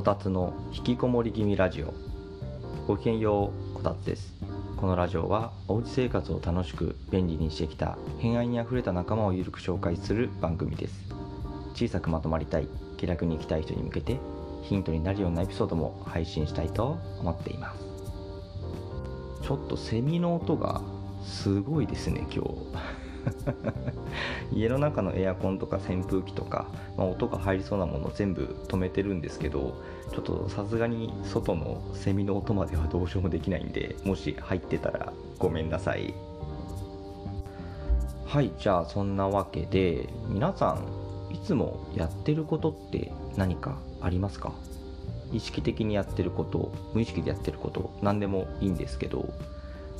[0.00, 1.92] こたつの引きこもり気味ラジオ。
[2.86, 4.34] ごきげんようこたつです。
[4.78, 11.14] このラジオはおうち生活を楽しく便利にしてきた偏愛にあふれた仲間をゆるく紹介する番組です。
[11.74, 14.18] 小さくまとまりたい気楽に生きたい人に向けて
[14.62, 17.84] ヒントになるようなエピソードも配信したいと思っています。
[19.42, 20.80] ちょっとセミの音が
[21.22, 22.99] すごいですね今日。
[24.52, 26.66] 家の中のエアコンとか扇風機とか、
[26.96, 29.74] まあ、音が入りそうなもの全部止めてるんですけど
[30.12, 36.14] ちょっとさすがに外のセミの音まではどうしようもできないんでもし入ってたらごめんなさい。
[38.26, 40.78] はいじゃあそんなわけで皆さ
[41.30, 44.52] んいつもやってることって何かありますか？
[45.32, 49.28] 意識的にやってること無意識でやってること何でもいいんですけど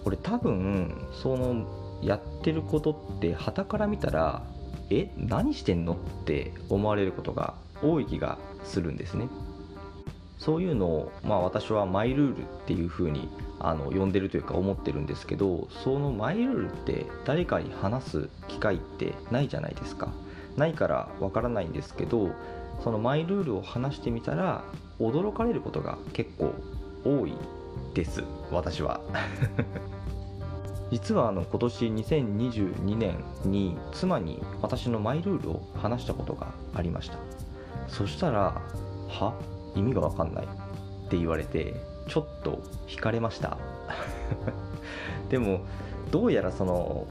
[0.04, 1.66] これ多分その
[2.02, 4.42] やってることって旗から見たら
[4.90, 9.28] え何してんのって思われることが多い気がするんですね。
[10.38, 20.08] そういうのを、まあ、私はマイルールっていうふうにあの呼んでるというか思ってるんですけどそのマイルールって誰かに話す機会ってないじゃないですか。
[20.56, 22.30] ないからわからないんですけど
[22.82, 24.64] そのマイルールを話してみたら
[24.98, 26.54] 驚かれることが結構
[27.04, 27.34] 多い
[27.94, 29.00] です私は。
[30.90, 37.18] 実はあの今年2022年に妻に私のマイルールを話したことがありました。
[37.88, 38.60] そしたら
[39.08, 39.34] 「は？
[39.76, 40.44] 意味が分かんない」
[41.06, 41.74] って言われて
[42.08, 43.56] ちょっと惹かれました。
[45.30, 45.60] でも
[46.10, 47.06] どうやらその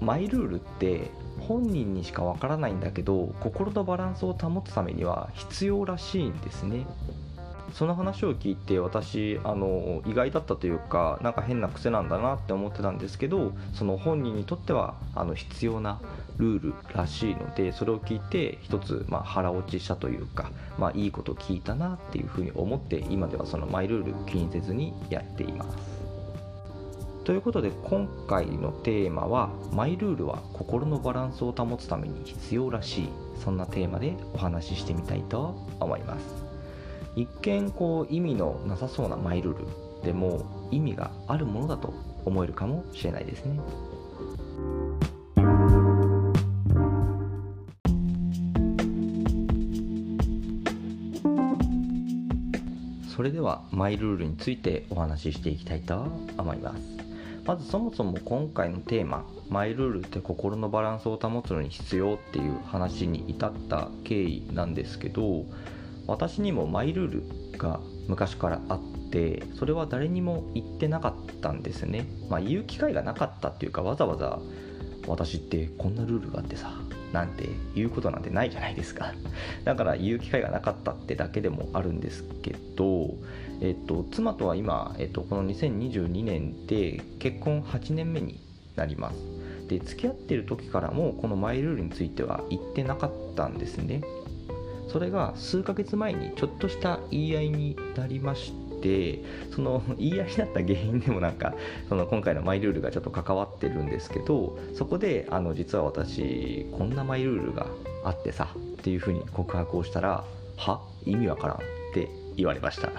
[0.00, 1.10] マイルールって
[1.40, 6.86] 本人にしかわからないんだけど心のバランスを保つためには必要らしいんですね。
[7.72, 16.00] その話を聞いて私あの意外だったというかなんか変な癖なんだなって思ってたんですけどその本人にとってはあの必要な
[16.38, 25.98] ルールらしいのでそれを聞いて一つ、まあ、腹落ちしたというか、まあ、いいこと聞いたなっていうふうに思って今ではそのマイルール気にせずにやっています。
[27.24, 36.57] ということで今回のテーマは「マイルールは心のバランスを保つために必要らしい」そんなテーマでお話ししてみたいと思います。
[37.16, 39.66] 一見こう意味のなさそうなマイルール
[40.04, 43.60] でも意味があるものだと思えるかもしれないですね。
[53.16, 56.98] それではマイルールについてお話ししていきたいと思います。
[57.44, 65.46] まずそもそも今回のテーママイルールって心のバランスを保つのに必要っていう話に至った経緯なんですけど
[66.08, 68.80] 私にもマイルールが昔からあっ
[69.10, 74.40] てそれは誰にも言ってなかったんですね、まあ、言う機会がなかったっていうかわざわざ
[75.06, 76.72] 私ってこんなルールがあってさ
[77.12, 79.14] なんて言うことなんてないじゃないですか。
[79.64, 83.14] だから言う機会がなかったってだけでもあるんですけど、
[83.62, 88.40] えっと、妻とは今、えっと、この2022年で結婚8年目に
[88.76, 89.16] なります。
[89.68, 94.02] で付き合ってる時からもこのマイルールについては言ってなかったんですね。
[94.88, 99.22] それが数ヶ月前にちょっとした言い合いになりまして
[99.54, 101.54] その 言い合いになった原因でもなんか
[101.88, 107.66] その今回のマイルールがちょっと関わってるんですけどそこであの実は私こんなマイルールが
[108.04, 110.24] あってさっていうふうに告白をしたら
[110.56, 110.80] は？
[111.04, 111.60] 意味わからんっ
[111.94, 112.90] て言われました。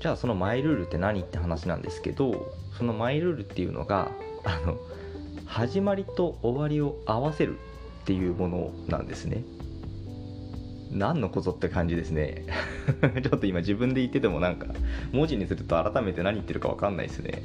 [0.00, 4.10] じゃあそのマイルールって何って話なんですけどそのマイルールっていうのが
[4.42, 4.76] あの
[5.46, 7.56] 始まりと終わりを合わせる
[8.02, 9.44] っていうものなんですね。
[10.92, 12.44] 何のことって感じですね。
[13.22, 14.66] ちょっと今自分で言っててもなんか
[15.12, 17.42] 文字にすると改めて何言ってるか分かんないですね。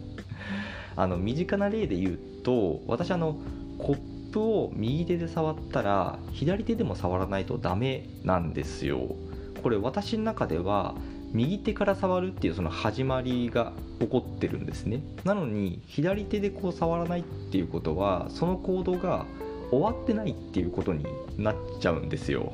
[0.96, 3.36] あの身近な例で言うと私あの
[3.78, 3.98] コッ
[4.32, 9.16] プを右手で触ったら左手でも触らないとダメなんですよ。
[9.62, 10.94] これ私の中では
[11.32, 15.00] 右手から触るっていうその始まりが起こってるんですね。
[15.24, 19.26] なのに左手でこう触らないっていうことはその行動が
[19.70, 21.06] 終わってないっていうことに
[21.38, 22.52] なっちゃうんですよ。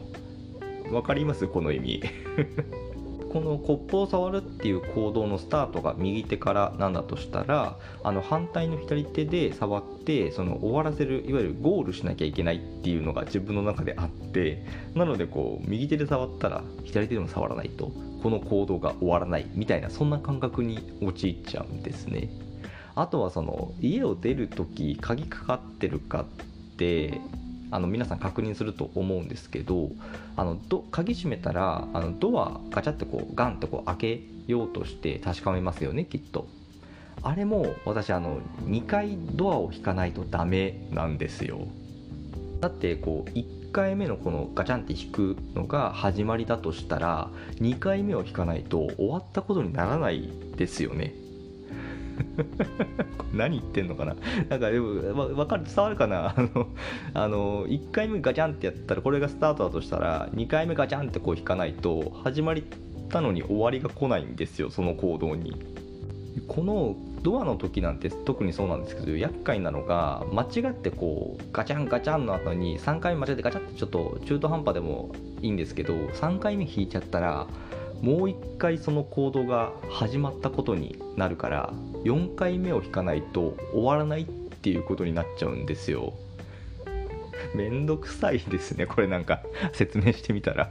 [0.90, 1.46] わかります？
[1.48, 2.02] この意味。
[3.32, 14.64] このコップを触るっていう行動のスタートが右手からなんだとしたらあの反対の左手で触ってその終わらせるいわゆるゴールしなきゃいけないっていうのが自分の中であって
[14.94, 17.92] なのでこう右手で触ったら左手でも触らないと
[18.22, 22.30] この行動が終わらないみたいなそんな感覚に陥っちゃうんですね。
[22.94, 26.24] あとはその家を出る時鍵かかってるかっ
[26.76, 27.20] て
[27.70, 29.90] あの皆さん確認すると思うんですけど
[30.36, 36.46] あのど鍵閉めたらあのドアガチャってこうガンってこう開けようとして確かめますよねきっと。
[37.22, 41.66] あれも私あの2回ドアを引かないとダメなんですよ。
[42.60, 51.12] だってこう1回目のこのガチャンって引くのが始まりだとしたら2回目を引かないと終わったことにならないですよね。
[53.32, 54.16] 何言ってんのかな？
[54.48, 56.34] なんかでも、分かる、伝わるかな？
[56.36, 56.66] あの、
[57.14, 62.56] あの、1回目ガチャンってやったら、これがスタートだとしたら、2回目ガチャンってこう引かないと、始まっ
[63.08, 65.56] たのに終わりが来ないんですよ、その行動に。
[66.48, 75.12] このドアの時なんて特にそうなんですけど厄介なのが間違ってこうガチャンガチャンの後に3回目間違ってガチャってちょっと中途半端でも
[75.42, 77.46] いいんですけど3回目引いちゃったら
[78.02, 81.72] もう一回その行動が始まったことになるから
[82.04, 86.12] 4回目を引かないと終わらないっていうことになっちゃうんですよ。
[87.54, 89.40] めんどくさいですねこれなんか。
[89.72, 90.70] 説明してみたら。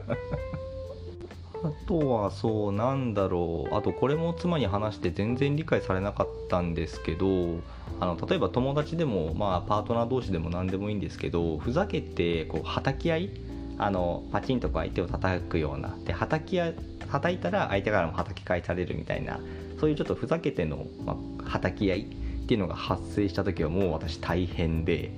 [1.63, 3.75] あとはそうなんだろう。
[3.75, 7.59] あとこれも妻に話して全然理解されなかったんですけど
[7.99, 13.29] あの例えば友達でも、まあ、パートナー同士でも何でもいいんですけどふざけてこうはたき合い
[13.77, 15.97] あのパチンとこ相手を叩くような。
[16.05, 16.73] ではたき合
[17.15, 19.39] 叩いたら相手からもはたき返されるみたいな
[19.79, 25.11] そういうちょっとふざけての、まあ、はたき合いっていうのが発生した時はもう私大変で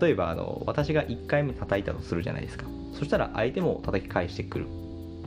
[0.00, 2.64] 例えばあの私が1回目叩いたとするじゃないですか。
[2.94, 4.66] そしたら相手も叩き返してくる。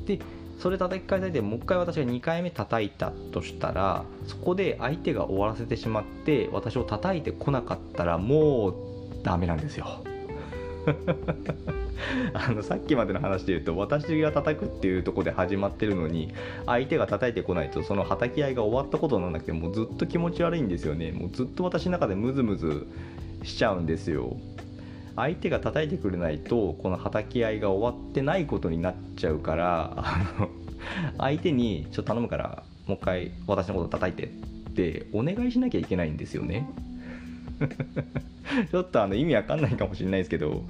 [0.05, 0.19] で
[0.59, 8.75] それ叩き返されてもう一回私が2回目叩いたとしたらそこで相手が終わらせてしまって私を叩いてこなかったらもう
[9.23, 10.03] ダメなんですよ。
[12.33, 16.33] あのさっきまでの話で言うと私が叩くっていうとこで始まってるのに
[16.65, 21.11] 相手が叩いてこないとその叩き合いが終わったことにならなくてもうずっと気持ち悪いんですよね。
[21.11, 22.87] もうずっと私の中でムズムズ
[23.43, 24.37] しちゃうんですよ。
[25.15, 30.49] 相手が叩いてくれないとこの叩き合いが終わってないことになっちゃうからあの
[31.17, 36.67] 相手にちょっと頼むからもう一回私のこと叩いてってお願いしなきゃいけないんですよね。
[38.71, 40.63] ちょっとあの意味わかんないかもしれないですけど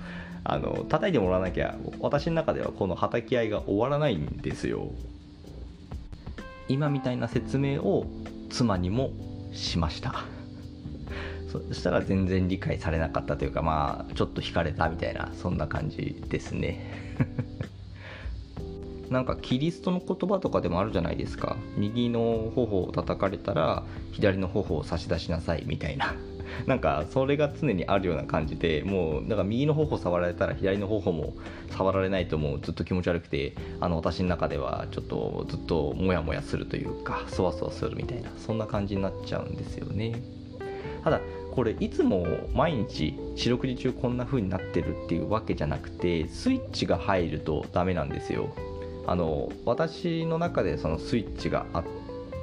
[0.44, 4.92] あの叩いてもらわなきゃ私の中ではこの叩き合いが終わらないんですよ。
[6.68, 8.08] 今みたいな説明を
[8.50, 9.12] 妻にも
[9.52, 10.24] しました。
[11.52, 16.92] そしたら全然理解されなかったというかまあちょっと惹かれたみたいなそんな感じですね。
[19.10, 21.58] なんかキリストの言葉とかでもあるじゃないですか。
[21.76, 26.16] 右の頬を叩かれたら左の頬を差し出しなさいみたいな。
[26.68, 31.34] なんかそれが常にあるような感じでもうだから右の頬触られたら左の頬も
[31.70, 40.22] 触られないともうずっと気持ち悪くてあの私の中ではちょっとずっとモヤモヤするというかそわそわするみたいなそんな感じになっちゃうんですよね。
[41.04, 41.22] ただ
[41.52, 48.50] これいつも毎日四六時中こんな風になってるっていうわけじゃなくてスイッチが入るとダメなんですよ。
[49.08, 51.84] あの私の中でそのスイッチがあっ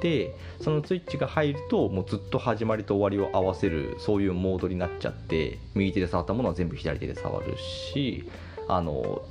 [0.03, 8.29] てそのスイッチが入るともうずっと始まりと終わりを合わせるそういうモードになっちゃって右手で触ったものは全部左手で触るし
[8.67, 9.23] あの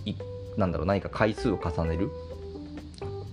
[0.57, 2.11] なんだろう何か回数を重ねる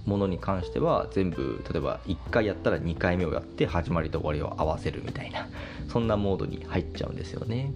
[0.06, 5.48] ものに関しては全部例えば1回やったら2回目をやって始まりと終わりを合わせるみたいな
[5.88, 7.72] そんなモードに入っちゃうんですよね。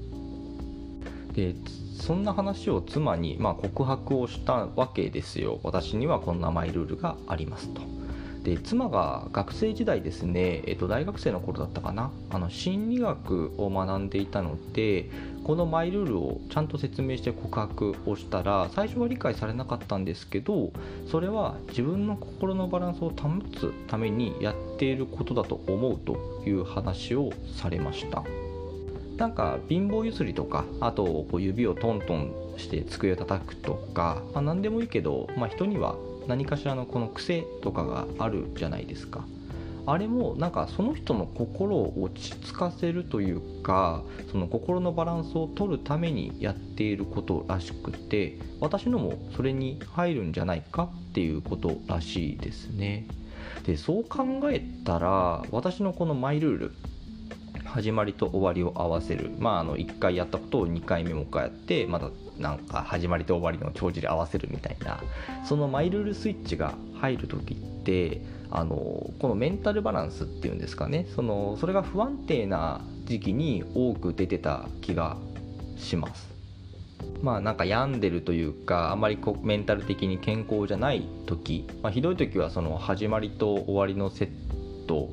[1.33, 1.55] で
[1.99, 5.59] そんな話を妻に、まあ、告白をしたわけですよ。
[5.63, 7.92] 私にはこんなマイルールがありますと。
[8.43, 15.09] で妻が学生時代ですね、えっと、大学生の頃だったかなあの心理学を学んでいたので
[15.45, 20.73] このマイルールをちゃんと説明して告白をしたら最初は理解されなかったんですけど
[21.09, 28.23] それは自分の心のバランスを保つためにやっていることだと思うという話をされました。
[29.17, 35.95] なんか貧乏ゆすりとかあとこう指をトントンして机を叩くとか、まあ、何でもいいけど、まあ、人には
[36.27, 39.25] 何かしらのこの癖とかがあるじゃないですか。
[39.85, 44.01] あれもなんかその人の心を落ち着かせるというか
[44.31, 53.07] その心のバランスを取るためにやっていることらしくて私のもそれに入るんじゃないかっていうことらしいですね。
[53.65, 56.71] でそう考えたら私のこのマイルール
[57.73, 59.31] 始まりと終わりを合わせる。
[59.39, 65.01] まああの1回やったことを2回目もう一回やってまたなんか始まりと終わりの帳尻合わせるみたいな
[65.43, 68.75] そのマイルールスイッチが入る時ってあの
[69.17, 71.07] このメンタルバランスっていうんですかね。
[71.15, 75.17] そのそれが不安定な時期に多く出てた気が
[75.75, 76.31] します。
[77.23, 85.09] まあなんか病んでるというかあまりこうメンタル的に健康じゃない時、まあ、ひどい時はその始まりと終わりのセット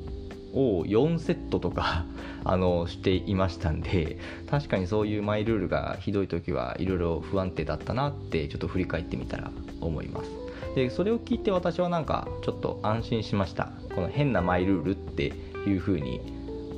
[0.54, 2.04] を4セットとか
[2.44, 4.18] あのしていましたんで
[4.50, 10.30] 確かにそういうマイルールがひどい時はいろいろ不安定だったなってちょっと振り返ってみたら思います。
[10.74, 13.72] でそれを聞いて私はなんかちょっと安心しました。
[13.94, 15.32] この変なマイルールって
[15.66, 16.20] いう風に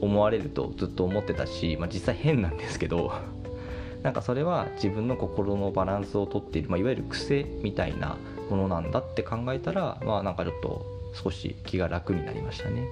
[0.01, 3.13] 思われるとずっと思ってたし、まあ、実際変なんですけど
[4.03, 8.17] なんかそれは自分の心のバランスをとっている、まあ、いわゆる癖みたいな
[8.51, 12.85] ものなんだって考えたらまあなんかちょっと少し気が楽になりましたね。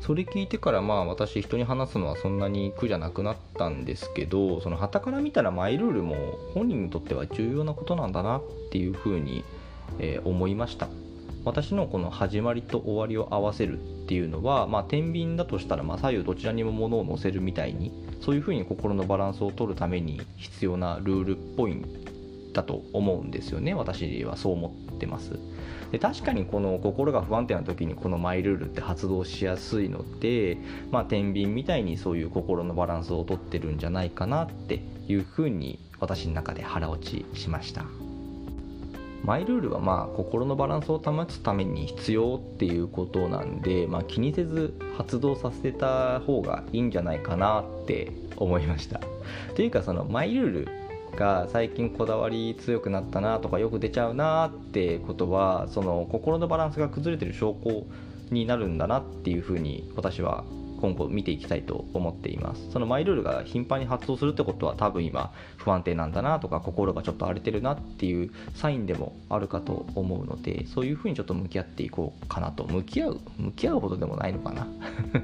[0.00, 9.44] それ聞いてからまあ私人に話すのはそんなに苦じゃなくなったんですけどその旗から見たらマイルールも本人にとっては重要なことなんだなっていうふうに、
[9.98, 10.88] えー、思いました。
[11.44, 21.86] 私のこの始まりと終わりを合わせるっていうのは、まあ、天秤だとしたら、まあ、左右どちらにも物を乗せるみたいにそういうふうに心のバランスを取るために必要なルールっぽいん
[22.52, 23.74] だと思うんですよね。
[23.74, 25.38] 私はそう思ってます。
[25.92, 30.58] で確かにこの心が不安定な時にこのマイルールって発動しやすいので
[30.90, 37.84] まあ天秤みたいにそういう心のバランスをとってるんじゃないかなっていうふうに私の中で腹落ちしました。
[39.24, 49.00] マイルールはまあ心のバランスを保つために必要っていうことなんで、まあ、気にせず発動させた方がいいんじゃないかなって思いました。
[49.56, 50.85] というかそのマイルール
[51.16, 57.84] が最近こだわり強くなったなとかよく出ちゃうなってことはその心のバランスが崩れてる証拠
[58.30, 60.44] になるんだなっていうふうに私は
[60.80, 62.70] 今後見ていきたいと思っています。
[62.70, 72.64] そのマイルールが頻繁に発動するってことは多分今不安定なんだなとか心がちょっと荒れてるなっていうサインでもあるかと思うのでそういうふうにちょっと向き合っていこうかなと。
[72.66, 74.66] 向き合う向き合うほどでもないのかな。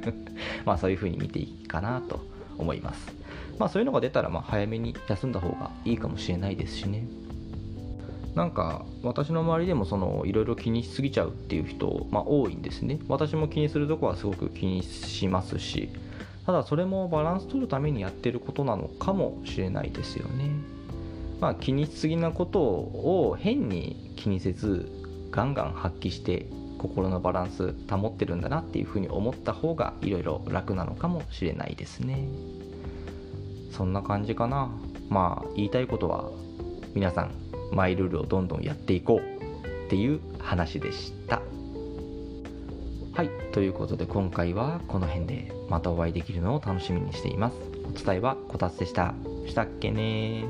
[0.64, 2.20] まあそういうふうに見ていいかなと
[2.58, 3.21] 思います。
[3.58, 7.04] まあそういうのが出たらまあ早めに休んだ方がいいかもしれないですしね。
[8.34, 12.98] なんか私の周りでもそのいろいろ気にしすぎちゃうっていう人、まあ、多いんですね。
[13.08, 15.90] 私も気にするとこはすごく気にしますし。
[16.46, 20.50] ただそれもバランス取るためにやってることなのかもしれないですよね。
[21.40, 24.90] まあ気にしすぎなことを変に気にせず
[25.30, 26.46] ガンガン発揮して
[26.78, 32.26] 心のバランス保ってるんだなっていうふうに思った方がいろいろ楽なのかもしれないですね。
[33.72, 34.70] そんな感じかな。
[35.08, 36.30] まあ言いたいことは
[36.94, 37.32] 皆さん
[37.72, 41.42] マイルールをどんどんやっていこうっていう話でした。
[43.14, 47.56] はいということで今回はこの辺でまたお会いできるのを楽しみにしています。
[47.84, 49.14] お伝えはこたつでした。
[49.46, 50.44] したっけね